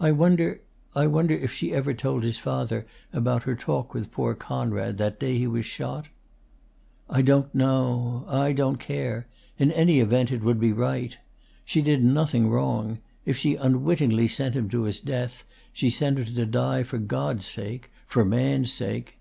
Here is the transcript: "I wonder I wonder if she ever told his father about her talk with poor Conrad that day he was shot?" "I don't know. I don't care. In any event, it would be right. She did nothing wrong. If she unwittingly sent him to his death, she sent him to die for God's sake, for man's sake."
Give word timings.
"I 0.00 0.10
wonder 0.10 0.60
I 0.96 1.06
wonder 1.06 1.34
if 1.36 1.52
she 1.52 1.72
ever 1.72 1.94
told 1.94 2.24
his 2.24 2.40
father 2.40 2.84
about 3.12 3.44
her 3.44 3.54
talk 3.54 3.94
with 3.94 4.10
poor 4.10 4.34
Conrad 4.34 4.98
that 4.98 5.20
day 5.20 5.38
he 5.38 5.46
was 5.46 5.66
shot?" 5.66 6.08
"I 7.08 7.22
don't 7.22 7.54
know. 7.54 8.24
I 8.26 8.50
don't 8.52 8.80
care. 8.80 9.28
In 9.56 9.70
any 9.70 10.00
event, 10.00 10.32
it 10.32 10.42
would 10.42 10.58
be 10.58 10.72
right. 10.72 11.16
She 11.64 11.80
did 11.80 12.02
nothing 12.02 12.48
wrong. 12.50 12.98
If 13.24 13.36
she 13.36 13.54
unwittingly 13.54 14.26
sent 14.26 14.56
him 14.56 14.68
to 14.70 14.82
his 14.82 14.98
death, 14.98 15.44
she 15.72 15.90
sent 15.90 16.18
him 16.18 16.34
to 16.34 16.44
die 16.44 16.82
for 16.82 16.98
God's 16.98 17.46
sake, 17.46 17.88
for 18.08 18.24
man's 18.24 18.72
sake." 18.72 19.18